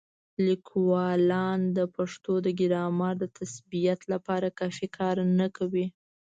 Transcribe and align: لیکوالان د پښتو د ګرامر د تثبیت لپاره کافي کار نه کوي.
لیکوالان 0.45 1.59
د 1.77 1.79
پښتو 1.95 2.33
د 2.45 2.47
ګرامر 2.59 3.13
د 3.19 3.23
تثبیت 3.37 3.99
لپاره 4.13 4.47
کافي 4.59 4.87
کار 4.97 5.15
نه 5.39 5.47
کوي. 5.57 5.85